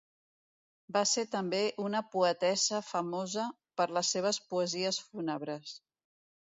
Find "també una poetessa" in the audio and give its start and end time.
1.35-2.81